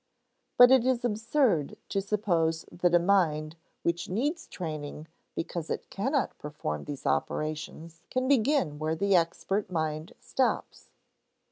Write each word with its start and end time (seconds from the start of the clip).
But 0.57 0.71
it 0.71 0.83
is 0.83 1.05
absurd 1.05 1.77
to 1.89 2.01
suppose 2.01 2.65
that 2.71 2.95
a 2.95 2.97
mind 2.97 3.55
which 3.83 4.09
needs 4.09 4.47
training 4.47 5.07
because 5.35 5.69
it 5.69 5.91
cannot 5.91 6.39
perform 6.39 6.85
these 6.85 7.05
operations 7.05 8.01
can 8.09 8.27
begin 8.27 8.79
where 8.79 8.95
the 8.95 9.15
expert 9.15 9.69
mind 9.69 10.13
stops. 10.19 10.89